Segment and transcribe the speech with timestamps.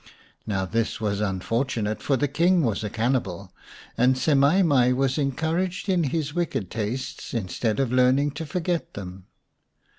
[0.47, 3.53] Now this was unfortunate, for the King was a cannibal,
[3.95, 9.27] and Semai mai was encouraged in his wicked tastes instead of learning to forget them.